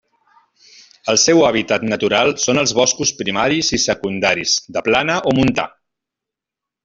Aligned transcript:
El 1.11 1.19
seu 1.23 1.41
hàbitat 1.49 1.83
natural 1.89 2.33
són 2.45 2.61
els 2.63 2.73
boscos 2.79 3.11
primaris 3.21 3.69
i 3.79 3.81
secundaris 3.85 4.55
de 4.79 4.83
plana 4.89 5.19
o 5.33 5.37
montà. 5.43 5.67